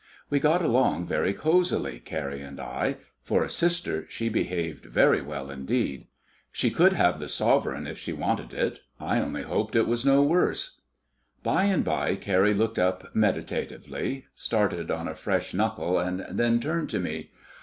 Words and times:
We 0.31 0.39
got 0.39 0.63
along 0.65 1.05
very 1.05 1.31
cosily, 1.31 1.99
Carrie 1.99 2.41
and 2.41 2.59
I 2.59 2.95
for 3.21 3.43
a 3.43 3.49
sister, 3.51 4.07
she 4.09 4.29
behaved 4.29 4.83
very 4.85 5.21
well 5.21 5.51
indeed. 5.51 6.07
She 6.51 6.71
could 6.71 6.93
have 6.93 7.19
the 7.19 7.29
sovereign 7.29 7.85
if 7.85 7.99
she 7.99 8.11
wanted 8.11 8.51
it; 8.51 8.79
I 8.99 9.19
only 9.19 9.43
hoped 9.43 9.75
it 9.75 9.85
was 9.85 10.03
no 10.03 10.23
worse. 10.23 10.81
By 11.43 11.65
and 11.65 11.85
by 11.85 12.15
Carrie 12.15 12.55
looked 12.55 12.79
up 12.79 13.13
meditatively, 13.15 14.25
started 14.33 14.89
on 14.89 15.07
a 15.07 15.13
fresh 15.13 15.53
knuckle, 15.53 15.99
and 15.99 16.25
then 16.31 16.59
turned 16.59 16.89
to 16.89 16.99
me. 16.99 17.29